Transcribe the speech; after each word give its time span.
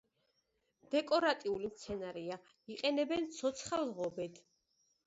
დეკორატიული 0.95 1.69
მცენარეა, 1.73 2.41
იყენებენ 2.79 3.31
ცოცხალ 3.39 3.97
ღობედ. 4.03 4.45